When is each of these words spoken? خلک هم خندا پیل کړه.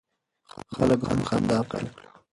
خلک 0.75 1.01
هم 1.09 1.19
خندا 1.29 1.59
پیل 1.69 1.87
کړه. 1.97 2.09